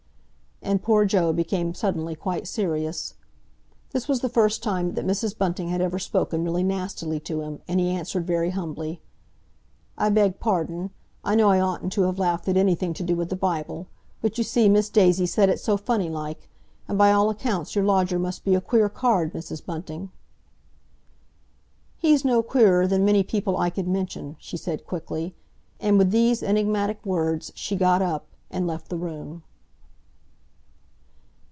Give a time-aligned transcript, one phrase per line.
[0.63, 3.15] And poor Joe became suddenly quite serious.
[3.93, 5.35] This was the first time that Mrs.
[5.35, 9.01] Bunting had ever spoken really nastily to him, and he answered very humbly,
[9.97, 10.91] "I beg pardon.
[11.25, 13.87] I know I oughtn't to have laughed at anything to do with the Bible,
[14.21, 16.47] but you see, Miss Daisy said it so funny like,
[16.87, 19.65] and, by all accounts, your lodger must be a queer card, Mrs.
[19.65, 20.11] Bunting."
[21.97, 25.33] "He's no queerer than many people I could mention," she said quickly;
[25.79, 29.41] and with these enigmatic words she got up, and left the room.